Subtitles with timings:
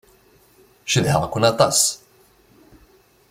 [0.91, 1.79] Cedhaɣ-ken aṭas.